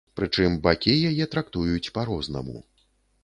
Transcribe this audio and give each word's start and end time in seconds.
Прычым 0.19 0.53
бакі 0.67 0.95
яе 1.09 1.27
трактуюць 1.35 1.91
па-рознаму. 1.97 2.57